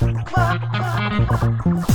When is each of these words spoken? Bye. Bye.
Bye. 0.00 0.58
Bye. 0.72 1.94